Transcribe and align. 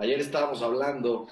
Ayer 0.00 0.18
estábamos 0.18 0.62
hablando, 0.62 1.26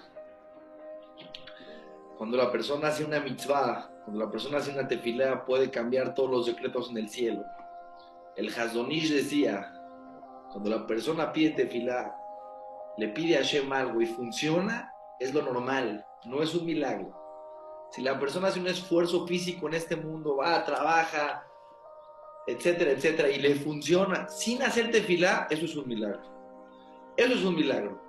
cuando 2.19 2.37
la 2.37 2.53
persona 2.53 2.89
hace 2.89 3.03
una 3.03 3.19
mitzvah, 3.19 3.91
cuando 4.05 4.23
la 4.23 4.31
persona 4.31 4.59
hace 4.59 4.71
una 4.71 4.87
tefilá, 4.87 5.47
puede 5.47 5.71
cambiar 5.71 6.15
todos 6.15 6.31
los 6.31 6.45
decretos 6.45 6.91
en 6.91 6.99
el 6.99 7.09
cielo. 7.09 7.43
El 8.37 8.51
Hazonish 8.51 9.11
decía, 9.11 9.73
cuando 10.53 10.69
la 10.69 10.87
persona 10.87 11.33
pide 11.33 11.53
tefilá, 11.53 12.15
le 12.99 13.09
pide 13.09 13.37
a 13.37 13.39
Hashem 13.39 13.73
algo 13.73 14.03
y 14.03 14.07
funciona, 14.07 14.93
es 15.19 15.33
lo 15.33 15.41
normal, 15.41 16.05
no 16.27 16.43
es 16.43 16.55
un 16.55 16.67
milagro. 16.67 17.17
Si 17.93 18.03
la 18.03 18.21
persona 18.21 18.49
hace 18.49 18.61
un 18.61 18.67
esfuerzo 18.67 19.27
físico 19.27 19.67
en 19.69 19.75
este 19.75 19.97
mundo, 19.97 20.37
va, 20.37 20.63
trabaja, 20.67 21.43
etcétera, 22.47 22.91
etcétera, 22.91 23.31
y 23.31 23.39
le 23.39 23.55
funciona 23.55 24.29
sin 24.29 24.63
hacer 24.63 24.91
tefilá, 24.91 25.47
eso 25.49 25.65
es 25.65 25.75
un 25.75 25.89
milagro. 25.89 26.21
Eso 27.17 27.33
es 27.33 27.45
un 27.47 27.55
milagro. 27.55 28.08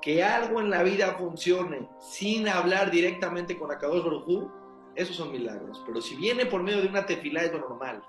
Que 0.00 0.24
algo 0.24 0.60
en 0.60 0.70
la 0.70 0.82
vida 0.82 1.14
funcione 1.18 1.88
sin 1.98 2.48
hablar 2.48 2.90
directamente 2.90 3.58
con 3.58 3.70
Akadosh 3.70 4.04
Baruj 4.04 4.60
esos 4.94 5.16
son 5.16 5.32
milagros. 5.32 5.82
Pero 5.86 6.00
si 6.00 6.16
viene 6.16 6.46
por 6.46 6.62
medio 6.62 6.82
de 6.82 6.88
una 6.88 7.06
tefilá 7.06 7.42
es 7.42 7.52
lo 7.52 7.60
normal. 7.60 8.02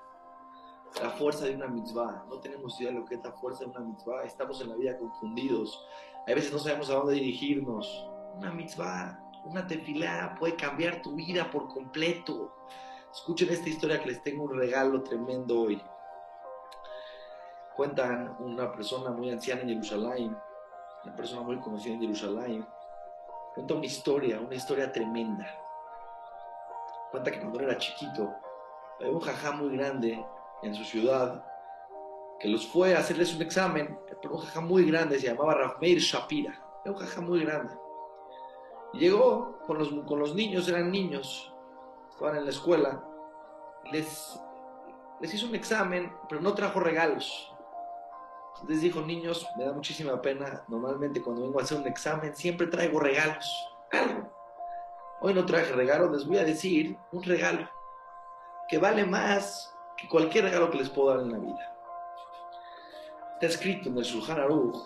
La 1.02 1.10
fuerza 1.10 1.46
de 1.46 1.54
una 1.54 1.68
mitzvah. 1.68 2.26
No 2.28 2.38
tenemos 2.40 2.78
idea 2.80 2.92
de 2.92 2.98
lo 2.98 3.04
que 3.04 3.14
es 3.14 3.24
la 3.24 3.32
fuerza 3.32 3.64
de 3.64 3.70
una 3.70 3.80
mitzvah. 3.80 4.24
Estamos 4.24 4.60
en 4.60 4.68
la 4.68 4.76
vida 4.76 4.98
confundidos. 4.98 5.86
A 6.26 6.34
veces 6.34 6.52
no 6.52 6.58
sabemos 6.58 6.90
a 6.90 6.94
dónde 6.94 7.14
dirigirnos. 7.14 8.06
Una 8.36 8.52
mitzvah, 8.52 9.18
una 9.44 9.66
tefilá 9.66 10.36
puede 10.38 10.56
cambiar 10.56 11.02
tu 11.02 11.14
vida 11.14 11.50
por 11.50 11.68
completo. 11.68 12.54
Escuchen 13.12 13.50
esta 13.50 13.68
historia 13.68 14.00
que 14.02 14.10
les 14.10 14.22
tengo 14.22 14.44
un 14.44 14.56
regalo 14.56 15.02
tremendo 15.02 15.62
hoy. 15.62 15.82
Cuentan 17.76 18.36
una 18.38 18.70
persona 18.72 19.10
muy 19.10 19.30
anciana 19.30 19.62
en 19.62 19.68
Jerusalén, 19.68 20.36
una 21.04 21.16
persona 21.16 21.42
muy 21.42 21.58
conocida 21.60 21.94
en 21.94 22.00
Jerusalén, 22.00 22.66
cuenta 23.54 23.74
una 23.74 23.86
historia, 23.86 24.40
una 24.40 24.54
historia 24.54 24.92
tremenda. 24.92 25.46
Cuenta 27.10 27.30
que 27.30 27.40
cuando 27.40 27.60
era 27.60 27.76
chiquito, 27.76 28.34
había 28.98 29.12
un 29.12 29.20
jajá 29.20 29.52
muy 29.52 29.76
grande 29.76 30.24
en 30.62 30.74
su 30.74 30.84
ciudad 30.84 31.44
que 32.42 32.48
los 32.48 32.66
fue 32.66 32.96
a 32.96 32.98
hacerles 32.98 33.32
un 33.36 33.42
examen, 33.42 33.96
pero 34.20 34.34
un 34.34 34.40
jajá 34.40 34.60
muy 34.60 34.84
grande, 34.84 35.18
se 35.18 35.28
llamaba 35.28 35.54
Rahmeir 35.54 36.00
Shapira, 36.00 36.52
era 36.84 36.92
un 36.92 36.98
jajá 36.98 37.20
muy 37.20 37.44
grande. 37.44 37.72
Llegó 38.94 39.60
con 39.64 39.78
los, 39.78 39.90
con 40.06 40.18
los 40.18 40.34
niños, 40.34 40.68
eran 40.68 40.90
niños, 40.90 41.54
estaban 42.10 42.36
en 42.36 42.44
la 42.44 42.50
escuela, 42.50 43.04
les, 43.92 44.40
les 45.20 45.34
hizo 45.34 45.46
un 45.46 45.54
examen, 45.54 46.12
pero 46.28 46.40
no 46.40 46.52
trajo 46.52 46.80
regalos. 46.80 47.51
Les 48.68 48.80
dijo, 48.80 49.00
niños, 49.00 49.46
me 49.56 49.64
da 49.64 49.72
muchísima 49.72 50.20
pena, 50.22 50.64
normalmente 50.68 51.20
cuando 51.20 51.42
vengo 51.42 51.58
a 51.58 51.62
hacer 51.62 51.78
un 51.78 51.86
examen 51.86 52.34
siempre 52.36 52.66
traigo 52.68 53.00
regalos. 53.00 53.68
Hoy 55.20 55.34
no 55.34 55.44
traje 55.44 55.72
regalo, 55.72 56.10
les 56.10 56.26
voy 56.26 56.38
a 56.38 56.44
decir 56.44 56.96
un 57.12 57.22
regalo 57.22 57.68
que 58.68 58.78
vale 58.78 59.04
más 59.04 59.74
que 59.96 60.08
cualquier 60.08 60.44
regalo 60.44 60.70
que 60.70 60.78
les 60.78 60.88
puedo 60.90 61.10
dar 61.10 61.20
en 61.20 61.32
la 61.32 61.38
vida. 61.38 61.76
Está 63.34 63.46
escrito 63.46 63.88
en 63.88 63.98
el 63.98 64.04
Shulchan 64.04 64.40
Aruch, 64.40 64.76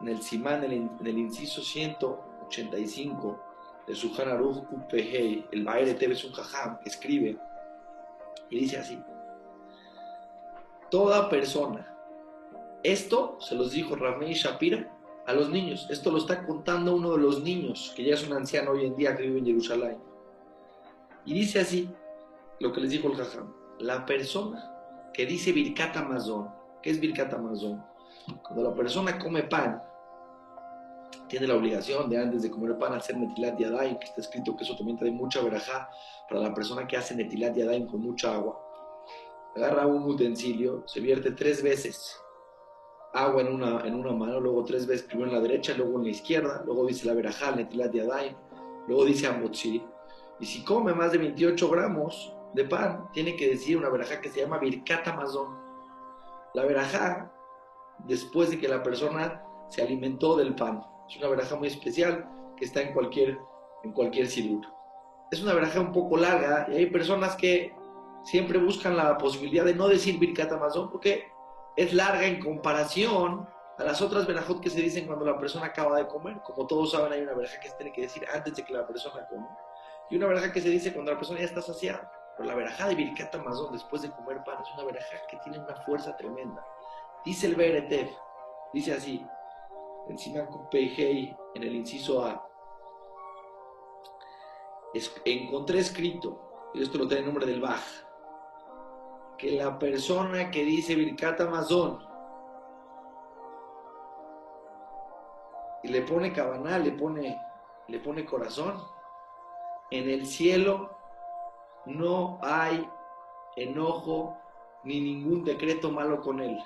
en 0.00 0.08
el 0.08 0.22
Simán, 0.22 0.64
en 0.64 0.98
el, 1.00 1.18
inciso 1.18 1.62
185, 1.62 3.40
de 3.86 3.94
Suhan 3.94 4.28
Aruch 4.28 4.64
UPG, 4.70 5.48
el 5.52 5.64
Baer 5.64 5.98
de 5.98 6.06
es 6.06 6.24
un 6.24 6.32
jajam, 6.32 6.78
escribe 6.84 7.38
y 8.50 8.60
dice 8.60 8.78
así: 8.78 9.02
Toda 10.90 11.28
persona, 11.28 11.86
esto 12.82 13.36
se 13.40 13.54
los 13.54 13.72
dijo 13.72 13.94
Ramey 13.94 14.32
Shapira 14.32 14.96
a 15.26 15.32
los 15.32 15.50
niños, 15.50 15.86
esto 15.90 16.10
lo 16.10 16.18
está 16.18 16.46
contando 16.46 16.94
uno 16.96 17.12
de 17.12 17.18
los 17.18 17.42
niños, 17.42 17.92
que 17.94 18.04
ya 18.04 18.14
es 18.14 18.26
un 18.26 18.32
anciano 18.32 18.72
hoy 18.72 18.86
en 18.86 18.96
día 18.96 19.14
que 19.16 19.24
vive 19.24 19.38
en 19.38 19.46
Jerusalén. 19.46 19.98
Y 21.24 21.34
dice 21.34 21.60
así 21.60 21.90
lo 22.58 22.72
que 22.72 22.80
les 22.80 22.90
dijo 22.90 23.08
el 23.08 23.16
jajam: 23.16 23.52
La 23.78 24.04
persona 24.06 25.10
que 25.12 25.26
dice 25.26 25.52
Birkat 25.52 25.96
Amazon, 25.96 26.48
¿qué 26.82 26.90
es 26.90 27.00
Birkat 27.00 27.32
Amazon? 27.34 27.84
Cuando 28.42 28.70
la 28.70 28.74
persona 28.74 29.18
come 29.18 29.42
pan, 29.42 29.82
tiene 31.28 31.46
la 31.46 31.54
obligación 31.54 32.08
de 32.08 32.18
antes 32.18 32.42
de 32.42 32.50
comer 32.50 32.78
pan 32.78 32.94
hacer 32.94 33.16
netilat 33.16 33.58
yadayim, 33.58 33.98
que 33.98 34.06
está 34.06 34.20
escrito 34.20 34.56
que 34.56 34.64
eso 34.64 34.76
también 34.76 34.98
trae 34.98 35.10
mucha 35.10 35.42
verajá 35.42 35.88
para 36.28 36.40
la 36.40 36.54
persona 36.54 36.86
que 36.86 36.96
hace 36.96 37.14
netilat 37.14 37.54
yadayim 37.54 37.86
con 37.86 38.00
mucha 38.00 38.34
agua. 38.34 38.58
Agarra 39.54 39.86
un 39.86 40.04
utensilio, 40.04 40.84
se 40.86 41.00
vierte 41.00 41.32
tres 41.32 41.62
veces 41.62 42.16
agua 43.12 43.42
en 43.42 43.52
una, 43.52 43.80
en 43.86 43.94
una 43.94 44.12
mano, 44.12 44.40
luego 44.40 44.64
tres 44.64 44.86
veces, 44.86 45.06
primero 45.06 45.28
en 45.30 45.36
la 45.36 45.42
derecha, 45.42 45.74
luego 45.76 45.98
en 45.98 46.04
la 46.04 46.10
izquierda, 46.10 46.62
luego 46.64 46.86
dice 46.86 47.06
la 47.06 47.14
verajá, 47.14 47.54
netilat 47.54 47.92
yadayim, 47.92 48.34
luego 48.86 49.04
dice 49.04 49.26
amotzi. 49.26 49.82
Y 50.38 50.46
si 50.46 50.64
come 50.64 50.94
más 50.94 51.12
de 51.12 51.18
28 51.18 51.68
gramos 51.70 52.34
de 52.54 52.64
pan, 52.64 53.10
tiene 53.12 53.36
que 53.36 53.48
decir 53.48 53.76
una 53.76 53.88
verajá 53.88 54.20
que 54.20 54.30
se 54.30 54.40
llama 54.40 54.58
birkat 54.58 55.06
amazon. 55.08 55.58
La 56.54 56.64
verajá, 56.64 57.30
después 58.06 58.50
de 58.50 58.58
que 58.58 58.68
la 58.68 58.82
persona 58.82 59.44
se 59.68 59.82
alimentó 59.82 60.36
del 60.36 60.54
pan. 60.54 60.82
Es 61.08 61.16
una 61.16 61.28
veraja 61.28 61.56
muy 61.56 61.68
especial 61.68 62.28
que 62.56 62.64
está 62.64 62.82
en 62.82 62.92
cualquier, 62.92 63.38
en 63.84 63.92
cualquier. 63.92 64.26
Es 64.26 65.42
una 65.42 65.54
veraja 65.54 65.80
un 65.80 65.92
poco 65.92 66.16
larga 66.16 66.66
y 66.70 66.76
hay 66.76 66.86
personas 66.86 67.36
que 67.36 67.72
siempre 68.24 68.58
buscan 68.58 68.96
la 68.96 69.16
posibilidad 69.16 69.64
de 69.64 69.74
no 69.74 69.88
decir 69.88 70.18
Birkat 70.18 70.52
Amazon 70.52 70.90
porque 70.90 71.24
es 71.76 71.92
larga 71.92 72.26
en 72.26 72.40
comparación 72.40 73.48
a 73.78 73.84
las 73.84 74.02
otras 74.02 74.26
verajot 74.26 74.60
que 74.60 74.70
se 74.70 74.80
dicen 74.80 75.06
cuando 75.06 75.24
la 75.24 75.38
persona 75.38 75.66
acaba 75.66 75.96
de 75.96 76.06
comer. 76.06 76.40
Como 76.44 76.66
todos 76.66 76.92
saben, 76.92 77.12
hay 77.12 77.22
una 77.22 77.34
veraja 77.34 77.58
que 77.60 77.68
se 77.68 77.76
tiene 77.76 77.92
que 77.92 78.02
decir 78.02 78.26
antes 78.32 78.54
de 78.54 78.64
que 78.64 78.72
la 78.72 78.86
persona 78.86 79.26
coma 79.26 79.56
y 80.10 80.16
una 80.16 80.26
veraja 80.26 80.52
que 80.52 80.60
se 80.60 80.68
dice 80.68 80.92
cuando 80.92 81.12
la 81.12 81.18
persona 81.18 81.38
ya 81.38 81.46
está 81.46 81.62
saciada. 81.62 82.12
Pero 82.36 82.48
la 82.48 82.56
veraja 82.56 82.88
de 82.88 82.94
Birkat 82.94 83.34
Amazon 83.36 83.72
después 83.72 84.02
de 84.02 84.10
comer 84.10 84.42
pan 84.44 84.58
es 84.60 84.74
una 84.74 84.84
veraja 84.84 85.26
que 85.28 85.36
tiene 85.38 85.58
una 85.58 85.76
fuerza 85.76 86.16
tremenda. 86.16 86.64
Dice 87.24 87.46
el 87.46 87.54
Beretef, 87.54 88.10
dice 88.72 88.94
así, 88.94 89.24
con 90.06 90.70
PG 90.70 91.36
en 91.54 91.62
el 91.62 91.74
inciso 91.74 92.24
A. 92.24 92.44
encontré 95.24 95.78
escrito, 95.78 96.70
y 96.74 96.82
esto 96.82 96.98
lo 96.98 97.06
trae 97.06 97.20
el 97.20 97.26
nombre 97.26 97.46
del 97.46 97.60
Baj, 97.60 97.80
que 99.40 99.52
la 99.52 99.78
persona 99.78 100.50
que 100.50 100.64
dice 100.64 100.94
Birkat 100.94 101.40
Amazon 101.40 101.98
y 105.82 105.88
le 105.88 106.02
pone 106.02 106.32
cabana, 106.32 106.78
le 106.78 106.92
pone, 106.92 107.40
le 107.88 107.98
pone 108.00 108.24
corazón, 108.26 108.74
en 109.90 110.10
el 110.10 110.26
cielo 110.26 110.90
no 111.86 112.38
hay 112.42 112.86
enojo 113.56 114.36
ni 114.84 115.00
ningún 115.00 115.44
decreto 115.44 115.90
malo 115.90 116.20
con 116.20 116.40
él 116.40 116.62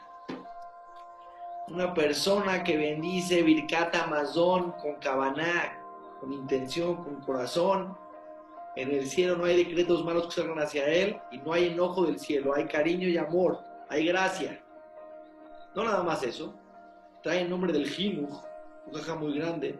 una 1.69 1.95
persona 1.95 2.63
que 2.63 2.77
bendice 2.77 3.43
Birkat 3.43 3.95
Amazon 3.97 4.73
con 4.73 4.97
Kabaná, 4.97 5.79
con 6.21 6.33
intención, 6.33 6.97
con 6.97 7.21
corazón. 7.23 7.97
En 8.77 8.91
el 8.91 9.07
cielo 9.07 9.37
no 9.37 9.45
hay 9.45 9.65
decretos 9.65 10.05
malos 10.05 10.27
que 10.27 10.41
salgan 10.41 10.59
hacia 10.59 10.87
él 10.87 11.17
y 11.31 11.39
no 11.39 11.53
hay 11.53 11.69
enojo 11.69 12.05
del 12.05 12.19
cielo, 12.19 12.55
hay 12.55 12.67
cariño 12.67 13.09
y 13.09 13.17
amor, 13.17 13.61
hay 13.89 14.07
gracia. 14.07 14.63
No 15.75 15.85
nada 15.85 16.03
más 16.03 16.23
eso, 16.23 16.55
trae 17.23 17.43
el 17.43 17.51
nombre 17.51 17.73
del 17.73 17.89
Jinuj, 17.89 18.43
un 18.87 18.93
caja 18.93 19.15
muy 19.15 19.39
grande, 19.39 19.79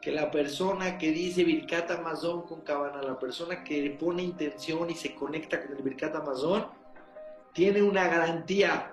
que 0.00 0.12
la 0.12 0.30
persona 0.30 0.98
que 0.98 1.10
dice 1.10 1.44
Birkat 1.44 1.90
Amazon 1.90 2.42
con 2.42 2.62
Cabana, 2.62 3.02
la 3.02 3.18
persona 3.18 3.62
que 3.62 3.96
pone 3.98 4.22
intención 4.22 4.90
y 4.90 4.94
se 4.94 5.14
conecta 5.14 5.62
con 5.62 5.76
el 5.76 5.82
Birkat 5.82 6.14
Amazon, 6.16 6.66
tiene 7.52 7.82
una 7.82 8.08
garantía 8.08 8.92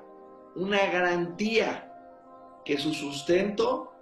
una 0.56 0.86
garantía 0.88 1.90
que 2.66 2.78
su 2.78 2.94
sustento 2.94 3.94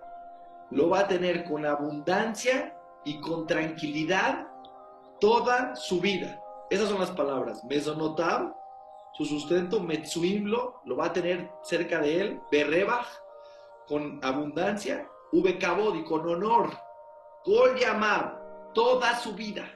lo 0.72 0.90
va 0.90 1.02
a 1.02 1.08
tener 1.08 1.46
con 1.46 1.66
abundancia 1.66 2.76
y 3.06 3.20
con 3.22 3.48
tranquilidad 3.48 4.48
toda 5.20 5.76
su 5.76 6.00
vida. 6.00 6.42
Esas 6.70 6.90
son 6.90 7.00
las 7.00 7.12
palabras. 7.12 7.64
Mesonotab, 7.64 8.56
su 9.14 9.26
sustento, 9.26 9.80
Metsuimlo, 9.80 10.82
lo 10.86 10.98
va 10.98 11.06
a 11.06 11.14
tener 11.14 11.52
cerca 11.64 12.00
de 12.00 12.22
él. 12.22 12.42
Berrebach, 12.52 13.08
con 13.88 14.20
abundancia. 14.24 15.10
Ubekabod 15.32 16.04
con 16.06 16.28
honor. 16.28 16.72
Gol 17.46 17.76
llamar, 17.78 18.72
toda 18.74 19.16
su 19.18 19.34
vida. 19.34 19.70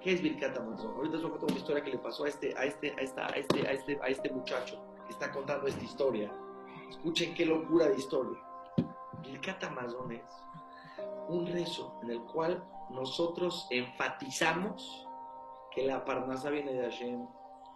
¿Qué 0.00 0.12
es 0.12 0.22
Birkat 0.22 0.56
Amazon? 0.56 0.94
Ahorita 0.94 1.16
les 1.16 1.22
voy 1.22 1.28
a 1.28 1.32
contar 1.32 1.50
una 1.50 1.58
historia 1.58 1.84
que 1.84 1.90
le 1.90 1.98
pasó 1.98 2.24
a 2.24 2.28
este, 2.28 2.56
a 2.56 2.64
este, 2.64 2.92
a 2.92 3.00
esta, 3.02 3.26
a 3.26 3.30
este, 3.30 3.66
a 3.66 3.72
este, 3.72 3.98
a 4.00 4.06
este 4.08 4.30
muchacho 4.30 4.88
está 5.08 5.30
contando 5.30 5.66
esta 5.66 5.84
historia. 5.84 6.30
Escuchen 6.90 7.34
qué 7.34 7.46
locura 7.46 7.88
de 7.88 7.96
historia. 7.96 8.38
El 9.24 9.40
Catamazón 9.40 10.12
es 10.12 10.22
un 11.28 11.46
rezo 11.46 11.98
en 12.02 12.10
el 12.10 12.22
cual 12.22 12.64
nosotros 12.90 13.66
enfatizamos 13.70 15.06
que 15.70 15.84
la 15.84 16.04
Parnasa 16.04 16.50
viene 16.50 16.72
de 16.72 16.82
Hashem, 16.82 17.26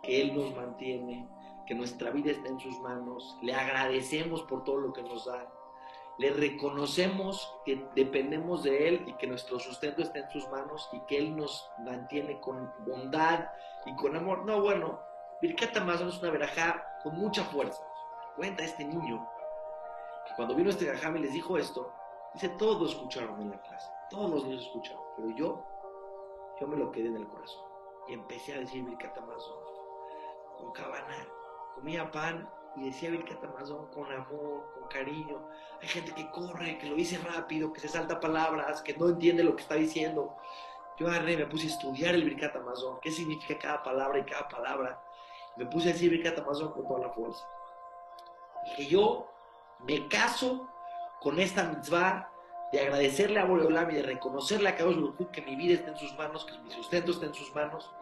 que 0.02 0.22
Él 0.22 0.34
nos 0.34 0.54
mantiene, 0.56 1.28
que 1.66 1.74
nuestra 1.74 2.10
vida 2.10 2.32
está 2.32 2.48
en 2.48 2.58
sus 2.58 2.78
manos, 2.80 3.36
le 3.42 3.54
agradecemos 3.54 4.42
por 4.42 4.64
todo 4.64 4.78
lo 4.78 4.92
que 4.92 5.02
nos 5.02 5.26
da 5.26 5.48
le 6.18 6.30
reconocemos 6.30 7.54
que 7.64 7.84
dependemos 7.94 8.62
de 8.62 8.88
Él 8.88 9.04
y 9.06 9.14
que 9.14 9.26
nuestro 9.26 9.58
sustento 9.58 10.02
está 10.02 10.20
en 10.20 10.30
sus 10.30 10.48
manos 10.50 10.88
y 10.92 11.00
que 11.06 11.18
Él 11.18 11.36
nos 11.36 11.70
mantiene 11.84 12.40
con 12.40 12.70
bondad 12.86 13.46
y 13.86 13.94
con 13.96 14.14
amor. 14.14 14.44
No, 14.44 14.60
bueno, 14.60 15.00
Birkat 15.40 15.76
Amazon 15.76 16.08
es 16.08 16.18
una 16.18 16.30
verajá 16.30 16.84
con 17.02 17.16
mucha 17.16 17.44
fuerza. 17.44 17.82
Cuenta 18.36 18.62
este 18.62 18.84
niño 18.84 19.28
que 20.26 20.34
cuando 20.36 20.54
vino 20.54 20.70
este 20.70 20.84
gajam 20.84 21.16
y 21.16 21.20
les 21.20 21.32
dijo 21.32 21.56
esto, 21.56 21.92
dice, 22.34 22.48
todos 22.50 22.90
escucharon 22.90 23.40
en 23.40 23.50
la 23.50 23.60
clase, 23.62 23.88
todos 24.10 24.30
los 24.30 24.44
niños 24.44 24.62
escucharon, 24.62 25.02
pero 25.16 25.30
yo, 25.30 25.64
yo 26.60 26.66
me 26.66 26.76
lo 26.76 26.90
quedé 26.90 27.08
en 27.08 27.16
el 27.16 27.28
corazón. 27.28 27.64
Y 28.08 28.14
empecé 28.14 28.54
a 28.54 28.58
decir 28.58 28.84
Birkat 28.84 29.16
Amazon 29.16 29.58
con 30.58 30.72
cabana, 30.72 31.26
comía 31.74 32.10
pan 32.10 32.48
y 32.76 32.86
decía 32.86 33.10
Birkat 33.10 33.44
Amazon 33.44 33.86
con 33.88 34.10
amor, 34.10 34.72
con 34.74 34.88
cariño. 34.88 35.48
Hay 35.80 35.88
gente 35.88 36.12
que 36.12 36.30
corre, 36.30 36.78
que 36.78 36.86
lo 36.86 36.96
dice 36.96 37.18
rápido, 37.18 37.72
que 37.72 37.80
se 37.80 37.88
salta 37.88 38.20
palabras, 38.20 38.82
que 38.82 38.96
no 38.96 39.08
entiende 39.08 39.44
lo 39.44 39.54
que 39.54 39.62
está 39.62 39.74
diciendo. 39.74 40.36
Yo 40.98 41.08
agarré, 41.08 41.36
me 41.36 41.46
puse 41.46 41.66
a 41.66 41.70
estudiar 41.70 42.14
el 42.14 42.24
Birkat 42.24 42.54
qué 43.00 43.10
significa 43.10 43.58
cada 43.58 43.82
palabra 43.82 44.18
y 44.18 44.24
cada 44.24 44.48
palabra. 44.48 45.02
Me 45.56 45.66
puse 45.66 45.90
a 45.90 45.92
decir 45.92 46.10
Birkat 46.10 46.38
Amazon 46.38 46.72
con 46.72 46.86
toda 46.86 47.00
la 47.00 47.10
fuerza. 47.10 47.46
Dije, 48.64 48.86
yo 48.86 49.28
me 49.80 50.08
caso 50.08 50.68
con 51.22 51.38
esta 51.38 51.64
mitzvah 51.64 52.28
de 52.72 52.80
agradecerle 52.80 53.38
a 53.38 53.44
Boreolam 53.44 53.90
y 53.90 53.94
de 53.94 54.02
reconocerle 54.02 54.68
a 54.68 54.76
Kadosh 54.76 54.96
Baruj 54.96 55.30
que 55.30 55.42
mi 55.42 55.54
vida 55.54 55.74
está 55.74 55.90
en 55.90 55.96
sus 55.96 56.16
manos, 56.16 56.44
que 56.44 56.58
mi 56.58 56.70
sustento 56.70 57.12
está 57.12 57.26
en 57.26 57.34
sus 57.34 57.54
manos. 57.54 57.92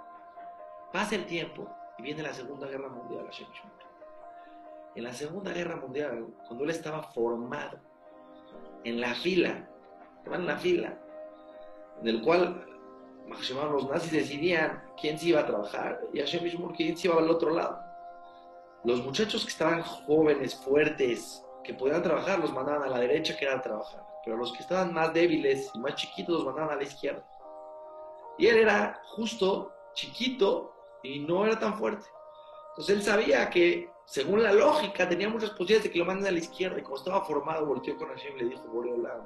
Pasa 0.92 1.16
el 1.16 1.26
tiempo 1.26 1.68
y 1.98 2.02
viene 2.02 2.22
la 2.22 2.32
Segunda 2.32 2.66
Guerra 2.66 2.88
Mundial, 2.88 3.28
En 4.94 5.04
la 5.04 5.12
Segunda 5.12 5.52
Guerra 5.52 5.76
Mundial, 5.76 6.28
cuando 6.46 6.64
él 6.64 6.70
estaba 6.70 7.02
formado 7.02 7.78
en 8.84 9.00
la 9.00 9.14
fila, 9.14 9.68
en 10.24 10.46
la 10.46 10.56
fila, 10.56 10.98
en 12.00 12.08
el 12.08 12.22
cual 12.22 12.66
los 13.28 13.88
nazis 13.90 14.12
decidían 14.12 14.82
quién 14.98 15.18
se 15.18 15.26
iba 15.26 15.40
a 15.40 15.46
trabajar 15.46 16.00
y 16.12 16.20
Hashem 16.20 16.42
mismo 16.42 16.72
quién 16.74 16.96
se 16.96 17.08
iba 17.08 17.18
al 17.18 17.30
otro 17.30 17.50
lado. 17.50 17.78
Los 18.84 19.04
muchachos 19.04 19.44
que 19.44 19.50
estaban 19.50 19.82
jóvenes, 19.82 20.54
fuertes, 20.54 21.44
que 21.62 21.74
podían 21.74 22.02
trabajar, 22.02 22.38
los 22.38 22.52
mandaban 22.52 22.84
a 22.84 22.88
la 22.88 22.98
derecha, 22.98 23.36
que 23.36 23.44
era 23.44 23.60
trabajar. 23.60 24.04
Pero 24.24 24.36
los 24.36 24.52
que 24.52 24.60
estaban 24.60 24.92
más 24.92 25.12
débiles 25.12 25.70
y 25.74 25.78
más 25.78 25.94
chiquitos, 25.94 26.36
los 26.36 26.44
mandaban 26.44 26.72
a 26.72 26.76
la 26.76 26.82
izquierda. 26.82 27.24
Y 28.38 28.46
él 28.46 28.58
era 28.58 29.00
justo, 29.04 29.72
chiquito, 29.94 30.74
y 31.02 31.20
no 31.20 31.46
era 31.46 31.58
tan 31.58 31.76
fuerte. 31.76 32.06
Entonces 32.70 32.96
él 32.96 33.02
sabía 33.02 33.50
que, 33.50 33.90
según 34.04 34.42
la 34.42 34.52
lógica, 34.52 35.08
tenía 35.08 35.28
muchas 35.28 35.50
posibilidades 35.50 35.84
de 35.84 35.90
que 35.90 35.98
lo 35.98 36.04
manden 36.04 36.28
a 36.28 36.30
la 36.30 36.38
izquierda. 36.38 36.78
Y 36.78 36.82
como 36.82 36.96
estaba 36.96 37.24
formado, 37.24 37.66
volteó 37.66 37.96
con 37.96 38.08
Hashem 38.08 38.36
y 38.36 38.40
le 38.40 38.44
dijo, 38.50 38.68
Boreolam, 38.68 39.22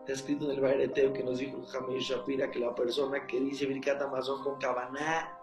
está 0.00 0.12
escrito 0.12 0.44
en 0.46 0.52
el 0.52 0.60
Baireteo 0.60 1.12
que 1.12 1.22
nos 1.22 1.38
dijo 1.38 1.64
Jamil 1.66 2.00
Shapira 2.00 2.50
que 2.50 2.58
la 2.58 2.74
persona 2.74 3.26
que 3.26 3.40
dice 3.40 3.66
Birkat 3.66 4.02
Amazon 4.02 4.42
con 4.42 4.58
Kabaná 4.58 5.36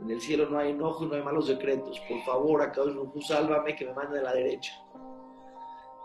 en 0.00 0.10
el 0.10 0.20
cielo 0.20 0.48
no 0.50 0.58
hay 0.58 0.70
enojo 0.72 1.04
y 1.04 1.08
no 1.08 1.14
hay 1.14 1.22
malos 1.22 1.48
decretos. 1.48 2.00
Por 2.08 2.22
favor, 2.24 2.62
acá 2.62 2.82
sálvame 3.26 3.74
que 3.74 3.86
me 3.86 3.94
mande 3.94 4.18
a 4.18 4.22
la 4.22 4.32
derecha. 4.32 4.72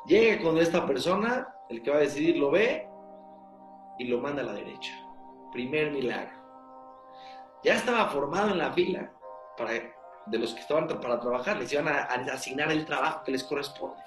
Llega 0.05 0.41
con 0.41 0.57
esta 0.57 0.85
persona, 0.85 1.55
el 1.69 1.83
que 1.83 1.91
va 1.91 1.97
a 1.97 2.01
decidir 2.01 2.37
lo 2.37 2.49
ve 2.49 2.89
y 3.99 4.05
lo 4.05 4.19
manda 4.19 4.41
a 4.41 4.45
la 4.45 4.53
derecha. 4.53 4.93
Primer 5.51 5.91
milagro. 5.91 6.41
Ya 7.63 7.75
estaba 7.75 8.07
formado 8.07 8.49
en 8.49 8.57
la 8.57 8.73
fila 8.73 9.11
para, 9.55 9.73
de 10.25 10.37
los 10.39 10.53
que 10.53 10.61
estaban 10.61 10.87
para 10.87 11.19
trabajar. 11.19 11.57
Les 11.57 11.71
iban 11.71 11.87
a, 11.87 12.07
asignar 12.33 12.71
el 12.71 12.85
trabajo 12.85 13.23
que 13.23 13.31
les 13.31 13.43
corresponde. 13.43 14.01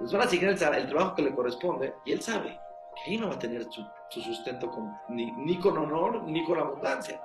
Les 0.00 0.12
van 0.12 0.22
a 0.22 0.24
asignar 0.26 0.50
el, 0.50 0.88
trabajo 0.88 1.16
que 1.16 1.22
le 1.22 1.34
corresponde 1.34 1.94
y 2.04 2.12
él 2.12 2.22
sabe 2.22 2.56
que 2.94 3.10
ahí 3.10 3.18
no 3.18 3.28
va 3.28 3.34
a 3.34 3.38
tener 3.38 3.64
su, 3.64 3.84
sustento 4.20 4.70
ni, 5.08 5.58
con 5.58 5.76
honor 5.76 6.22
ni 6.22 6.44
con 6.44 6.58
abundancia 6.58 7.20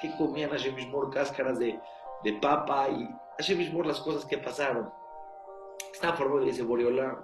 que 0.00 0.16
comían 0.16 0.52
a 0.52 0.56
Shemishmor 0.56 1.10
cáscaras 1.10 1.58
de, 1.58 1.78
de 2.22 2.32
papa 2.34 2.88
y 2.88 3.04
a 3.04 3.42
Shemishmor 3.42 3.86
las 3.86 4.00
cosas 4.00 4.24
que 4.24 4.38
pasaron. 4.38 4.90
Estaba 5.92 6.16
formado 6.16 6.42
y 6.42 6.46
dice, 6.46 6.62
Boreola, 6.62 7.22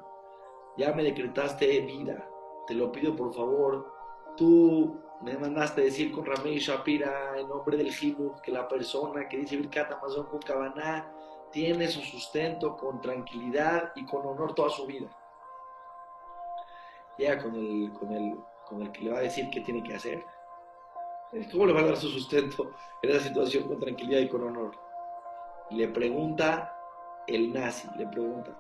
ya 0.76 0.92
me 0.92 1.02
decretaste 1.02 1.80
vida, 1.80 2.28
te 2.66 2.74
lo 2.74 2.90
pido 2.92 3.16
por 3.16 3.34
favor, 3.34 3.92
tú 4.36 5.00
me 5.22 5.36
mandaste 5.36 5.82
decir 5.82 6.12
con 6.12 6.24
Ramey 6.24 6.58
Shapira 6.58 7.38
en 7.38 7.48
nombre 7.48 7.76
del 7.76 7.92
Hibut 7.92 8.40
que 8.40 8.52
la 8.52 8.66
persona 8.66 9.28
que 9.28 9.36
dice 9.36 9.56
Birkat 9.56 9.92
Amazon 9.92 10.26
con 10.26 10.40
Kabaná 10.40 11.12
tiene 11.50 11.88
su 11.88 12.00
sustento 12.00 12.76
con 12.76 13.00
tranquilidad 13.00 13.92
y 13.96 14.06
con 14.06 14.26
honor 14.26 14.54
toda 14.54 14.70
su 14.70 14.86
vida. 14.86 15.08
Llega 17.18 17.42
con 17.42 17.54
el, 17.54 17.92
con 17.92 18.12
el, 18.12 18.38
con 18.66 18.82
el 18.82 18.92
que 18.92 19.02
le 19.02 19.10
va 19.10 19.18
a 19.18 19.22
decir 19.22 19.50
qué 19.50 19.60
tiene 19.60 19.82
que 19.82 19.94
hacer. 19.94 20.24
¿Cómo 21.52 21.66
le 21.66 21.72
va 21.72 21.80
a 21.80 21.84
dar 21.84 21.96
su 21.96 22.08
sustento 22.08 22.72
en 23.02 23.10
esa 23.10 23.20
situación 23.20 23.68
con 23.68 23.78
tranquilidad 23.78 24.20
y 24.20 24.28
con 24.28 24.42
honor? 24.42 24.72
Le 25.70 25.86
pregunta 25.88 26.76
el 27.26 27.52
nazi, 27.52 27.88
le 27.96 28.06
pregunta, 28.06 28.56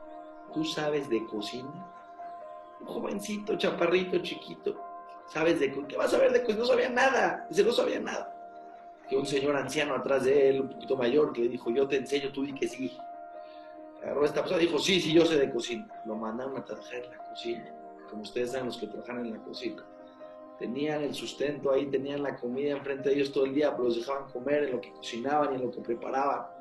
¿tú 0.52 0.64
sabes 0.64 1.08
de 1.08 1.26
cocina? 1.26 1.99
Jovencito, 2.84 3.56
chaparrito, 3.56 4.18
chiquito, 4.18 4.80
¿sabes 5.26 5.60
de? 5.60 5.72
¿Qué 5.86 5.96
vas 5.96 6.08
a 6.08 6.16
saber 6.16 6.32
de 6.32 6.40
cocina? 6.40 6.58
No 6.58 6.66
sabía 6.66 6.90
nada, 6.90 7.46
dice, 7.48 7.64
no 7.64 7.72
sabía 7.72 8.00
nada. 8.00 8.36
Que 9.08 9.16
un 9.16 9.26
señor 9.26 9.56
anciano 9.56 9.94
atrás 9.94 10.24
de 10.24 10.50
él, 10.50 10.60
un 10.62 10.68
poquito 10.70 10.96
mayor, 10.96 11.32
que 11.32 11.42
le 11.42 11.48
dijo, 11.48 11.70
yo 11.70 11.86
te 11.88 11.96
enseño, 11.96 12.32
tú 12.32 12.44
di 12.44 12.54
que 12.54 12.68
sí. 12.68 12.96
Agarró 14.02 14.24
esta 14.24 14.40
persona 14.40 14.60
dijo, 14.60 14.78
sí, 14.78 15.00
sí, 15.00 15.12
yo 15.12 15.26
sé 15.26 15.36
de 15.36 15.50
cocina. 15.50 15.86
Lo 16.06 16.16
mandaron 16.16 16.56
a 16.56 16.64
trabajar 16.64 17.04
en 17.04 17.10
la 17.10 17.18
cocina, 17.18 17.74
como 18.08 18.22
ustedes 18.22 18.52
saben 18.52 18.66
los 18.66 18.78
que 18.78 18.86
trabajan 18.86 19.26
en 19.26 19.32
la 19.32 19.38
cocina 19.38 19.84
tenían 20.60 21.02
el 21.02 21.14
sustento 21.14 21.72
ahí, 21.72 21.86
tenían 21.86 22.22
la 22.22 22.36
comida 22.36 22.72
enfrente 22.72 23.08
de 23.08 23.14
ellos 23.14 23.32
todo 23.32 23.46
el 23.46 23.54
día, 23.54 23.70
pero 23.70 23.84
los 23.84 23.96
dejaban 23.96 24.30
comer 24.30 24.64
en 24.64 24.72
lo 24.72 24.80
que 24.82 24.92
cocinaban 24.92 25.52
y 25.52 25.56
en 25.56 25.62
lo 25.62 25.70
que 25.70 25.80
preparaban. 25.80 26.59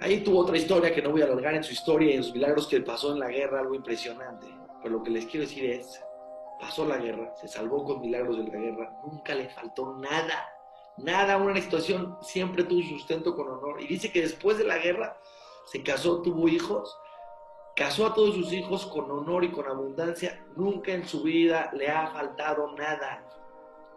Ahí 0.00 0.22
tuvo 0.22 0.40
otra 0.40 0.56
historia 0.56 0.94
que 0.94 1.02
no 1.02 1.10
voy 1.10 1.22
a 1.22 1.24
alargar 1.24 1.54
en 1.54 1.64
su 1.64 1.72
historia 1.72 2.12
y 2.12 2.16
en 2.16 2.24
sus 2.24 2.34
milagros 2.34 2.66
que 2.66 2.80
pasó 2.80 3.12
en 3.12 3.20
la 3.20 3.28
guerra, 3.28 3.60
algo 3.60 3.74
impresionante. 3.74 4.46
Pero 4.82 4.98
lo 4.98 5.02
que 5.02 5.10
les 5.10 5.26
quiero 5.26 5.46
decir 5.46 5.64
es, 5.70 6.02
pasó 6.60 6.84
la 6.84 6.98
guerra, 6.98 7.34
se 7.36 7.48
salvó 7.48 7.84
con 7.84 8.00
milagros 8.00 8.38
de 8.38 8.44
la 8.44 8.58
guerra, 8.58 8.92
nunca 9.04 9.34
le 9.34 9.48
faltó 9.48 9.96
nada, 9.96 10.48
nada, 10.98 11.36
una 11.36 11.60
situación, 11.60 12.18
siempre 12.22 12.64
tuvo 12.64 12.82
sustento 12.82 13.34
con 13.34 13.48
honor. 13.48 13.80
Y 13.80 13.86
dice 13.86 14.10
que 14.10 14.22
después 14.22 14.58
de 14.58 14.64
la 14.64 14.78
guerra 14.78 15.18
se 15.66 15.82
casó, 15.82 16.20
tuvo 16.22 16.48
hijos 16.48 16.98
Casó 17.74 18.06
a 18.06 18.14
todos 18.14 18.36
sus 18.36 18.52
hijos 18.52 18.86
con 18.86 19.10
honor 19.10 19.42
y 19.42 19.50
con 19.50 19.66
abundancia. 19.66 20.40
Nunca 20.54 20.92
en 20.92 21.08
su 21.08 21.24
vida 21.24 21.70
le 21.74 21.88
ha 21.88 22.06
faltado 22.06 22.70
nada. 22.76 23.24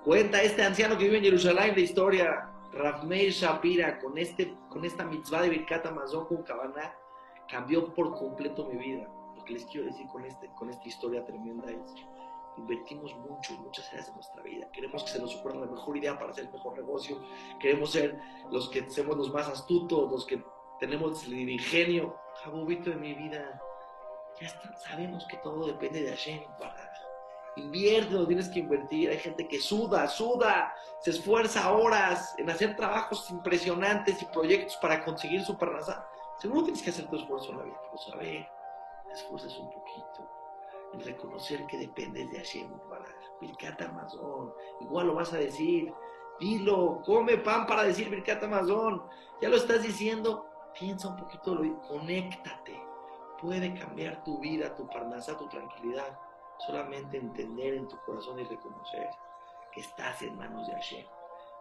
Cuenta 0.03 0.41
este 0.41 0.63
anciano 0.63 0.97
que 0.97 1.03
vive 1.03 1.17
en 1.17 1.25
Jerusalén 1.25 1.75
de 1.75 1.81
historia, 1.81 2.49
Rafmeir 2.77 3.31
Shapira, 3.31 3.99
con, 3.99 4.17
este, 4.17 4.55
con 4.69 4.85
esta 4.85 5.03
mitzvah 5.03 5.41
de 5.41 5.49
Birkat 5.49 5.85
Amazon 5.85 6.25
con 6.25 6.43
Kabaná, 6.43 6.95
cambió 7.47 7.93
por 7.93 8.15
completo 8.15 8.65
mi 8.65 8.77
vida. 8.77 9.07
Lo 9.35 9.43
que 9.43 9.53
les 9.53 9.65
quiero 9.65 9.87
decir 9.87 10.07
con, 10.07 10.23
este, 10.25 10.47
con 10.55 10.69
esta 10.69 10.87
historia 10.87 11.25
tremenda 11.25 11.69
es, 11.69 11.95
invertimos 12.57 13.15
mucho 13.15 13.53
muchas 13.53 13.87
áreas 13.89 14.07
de 14.07 14.13
nuestra 14.13 14.43
vida. 14.43 14.69
Queremos 14.71 15.03
que 15.03 15.09
se 15.09 15.19
nos 15.19 15.35
ocurra 15.35 15.55
la 15.55 15.67
mejor 15.67 15.97
idea 15.97 16.17
para 16.17 16.31
hacer 16.31 16.45
el 16.45 16.51
mejor 16.51 16.77
negocio. 16.77 17.19
Queremos 17.59 17.91
ser 17.91 18.19
los 18.51 18.69
que 18.69 18.89
somos 18.89 19.17
los 19.17 19.31
más 19.31 19.47
astutos, 19.47 20.11
los 20.11 20.25
que 20.25 20.43
tenemos 20.79 21.23
el 21.25 21.49
ingenio. 21.49 22.15
Jabobito 22.43 22.91
de 22.91 22.97
mi 22.97 23.13
vida, 23.13 23.59
ya 24.39 24.49
sabemos 24.87 25.25
que 25.27 25.37
todo 25.37 25.65
depende 25.65 26.01
de 26.01 26.09
Hashem. 26.09 26.41
Para 26.59 26.73
invierte, 27.57 28.13
no 28.13 28.27
tienes 28.27 28.49
que 28.49 28.59
invertir. 28.59 29.09
Hay 29.09 29.19
gente 29.19 29.47
que 29.47 29.59
suda, 29.59 30.07
suda, 30.07 30.73
se 31.01 31.11
esfuerza 31.11 31.71
horas 31.71 32.35
en 32.37 32.49
hacer 32.49 32.75
trabajos 32.75 33.29
impresionantes 33.29 34.21
y 34.21 34.25
proyectos 34.25 34.77
para 34.77 35.03
conseguir 35.03 35.43
su 35.43 35.57
parnasá. 35.57 36.07
Seguro 36.39 36.63
tienes 36.63 36.81
que 36.81 36.91
hacer 36.91 37.07
tu 37.07 37.17
esfuerzo 37.17 37.51
en 37.51 37.57
la 37.57 37.63
vida, 37.63 37.79
pero 37.83 37.97
saber, 37.97 38.47
te 39.07 39.13
esfuerzas 39.13 39.57
un 39.57 39.71
poquito 39.71 40.29
en 40.93 41.01
reconocer 41.01 41.65
que 41.67 41.77
dependes 41.77 42.31
de 42.31 42.37
Hashem 42.37 42.71
para 42.89 43.05
Birkat 43.41 43.81
Amazon. 43.81 44.53
Igual 44.81 45.07
lo 45.07 45.15
vas 45.15 45.33
a 45.33 45.37
decir. 45.37 45.93
Dilo, 46.39 47.01
come 47.03 47.37
pan 47.37 47.65
para 47.65 47.83
decir 47.83 48.09
Birkat 48.09 48.43
Amazon. 48.43 49.03
Ya 49.41 49.49
lo 49.49 49.57
estás 49.57 49.81
diciendo. 49.81 50.45
Piensa 50.79 51.07
un 51.07 51.17
poquito, 51.17 51.59
conéctate 51.87 52.87
puede 53.37 53.73
cambiar 53.73 54.23
tu 54.23 54.39
vida, 54.39 54.75
tu 54.75 54.87
parnasa, 54.87 55.37
tu 55.37 55.47
tranquilidad. 55.47 56.19
Solamente 56.65 57.17
entender 57.17 57.75
en 57.75 57.87
tu 57.87 57.97
corazón 58.05 58.39
y 58.39 58.43
reconocer 58.43 59.09
que 59.71 59.81
estás 59.81 60.21
en 60.21 60.35
manos 60.37 60.67
de 60.67 60.73
Hashem 60.73 61.05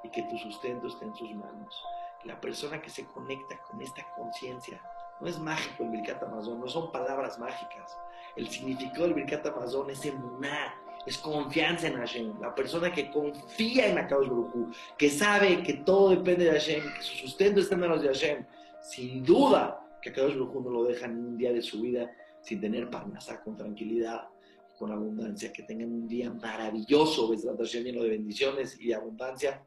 y 0.03 0.11
que 0.11 0.23
tu 0.25 0.39
sustento 0.39 0.87
está 0.87 1.05
en 1.05 1.15
sus 1.15 1.35
manos. 1.35 1.83
La 2.25 2.41
persona 2.41 2.81
que 2.81 2.91
se 2.91 3.07
conecta 3.07 3.59
con 3.63 3.81
esta 3.81 4.03
conciencia, 4.15 4.81
no 5.21 5.29
es 5.29 5.39
mágico 5.39 5.85
el 5.85 5.91
Birkat 5.91 6.23
Amazon, 6.23 6.61
no 6.61 6.69
son 6.69 6.91
palabras 6.93 7.39
mágicas. 7.39 7.97
El 8.35 8.49
significado 8.49 9.05
del 9.05 9.15
Birkat 9.15 9.47
Amazon 9.47 9.91
es 9.91 10.05
emuná, 10.05 10.75
es 11.07 11.19
confianza 11.19 11.89
en 11.89 11.97
Hashem. 11.97 12.41
La 12.41 12.55
persona 12.55 12.93
que 12.93 13.11
confía 13.11 13.89
en 13.89 13.99
Akadosh 13.99 14.29
Baruj 14.29 14.75
que 14.99 15.09
sabe 15.09 15.63
que 15.63 15.75
todo 15.75 16.11
depende 16.11 16.45
de 16.45 16.53
Hashem, 16.53 16.83
que 16.95 17.03
su 17.03 17.15
sustento 17.15 17.61
está 17.61 17.75
en 17.75 17.81
manos 17.83 18.03
de 18.03 18.09
Hashem, 18.09 18.47
sin 18.81 19.25
duda 19.25 19.81
que 20.03 20.11
Akadosh 20.11 20.35
Baruj 20.35 20.65
no 20.65 20.71
lo 20.71 20.85
deja 20.85 21.07
en 21.07 21.19
un 21.19 21.37
día 21.37 21.53
de 21.53 21.63
su 21.63 21.81
vida 21.81 22.11
sin 22.41 22.61
tener 22.61 22.89
parnasá, 22.91 23.43
con 23.43 23.57
tranquilidad, 23.57 24.29
con 24.79 24.93
abundancia. 24.93 25.53
Que 25.53 25.63
tengan 25.63 25.93
un 25.93 26.09
día 26.09 26.33
maravilloso, 26.33 27.29
Besrat 27.29 27.61
lleno 27.63 28.03
de 28.03 28.11
bendiciones 28.11 28.79
y 28.81 28.89
de 28.89 28.95
abundancia. 28.95 29.65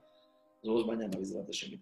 Nos 0.64 0.76
vemos 0.76 0.88
mañana, 0.88 1.18
Besrat 1.18 1.46
Hashem 1.46 1.74
y 1.74 1.78